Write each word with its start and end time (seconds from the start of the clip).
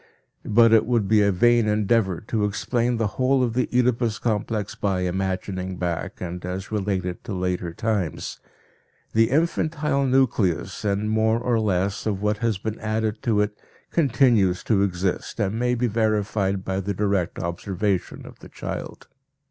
But 0.47 0.73
it 0.73 0.87
would 0.87 1.07
be 1.07 1.21
a 1.21 1.31
vain 1.31 1.67
endeavor 1.67 2.21
to 2.21 2.43
explain 2.45 2.97
the 2.97 3.05
whole 3.21 3.43
of 3.43 3.53
the 3.53 3.69
Oedipus 3.71 4.17
complex 4.17 4.73
by 4.73 5.01
"imagining 5.01 5.77
back," 5.77 6.19
and 6.19 6.43
as 6.43 6.71
related 6.71 7.23
to 7.25 7.33
later 7.35 7.71
times. 7.71 8.39
The 9.13 9.29
infantile 9.29 10.07
nucleus 10.07 10.83
and 10.83 11.07
more 11.07 11.37
or 11.39 11.59
less 11.59 12.07
of 12.07 12.19
what 12.19 12.37
has 12.39 12.57
been 12.57 12.79
added 12.79 13.21
to 13.21 13.41
it 13.41 13.61
continues 13.91 14.63
to 14.63 14.81
exist 14.81 15.39
and 15.39 15.59
may 15.59 15.75
be 15.75 15.85
verified 15.85 16.65
by 16.65 16.79
the 16.79 16.95
direct 16.95 17.37
observation 17.37 18.25
of 18.25 18.39
the 18.39 18.49
child. 18.49 19.07